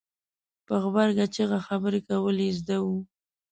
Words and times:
په 0.65 0.73
غبرګه 0.83 1.25
چېغه 1.35 1.59
خبره 1.67 1.99
کول 2.07 2.37
یې 2.45 2.49
زده 2.59 2.77
وو. 2.85 2.97